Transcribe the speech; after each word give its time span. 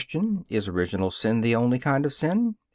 Is 0.49 0.67
original 0.67 1.11
sin 1.11 1.41
the 1.41 1.55
only 1.55 1.77
kind 1.77 2.07
of 2.07 2.13
sin? 2.15 2.55